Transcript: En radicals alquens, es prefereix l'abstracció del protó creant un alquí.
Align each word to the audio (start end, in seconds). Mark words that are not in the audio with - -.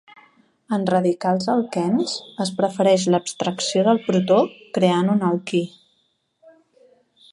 En 0.77 0.85
radicals 0.91 1.49
alquens, 1.55 2.15
es 2.45 2.51
prefereix 2.61 3.05
l'abstracció 3.17 3.83
del 3.89 4.01
protó 4.09 4.41
creant 4.79 5.13
un 5.17 5.23
alquí. 5.29 5.63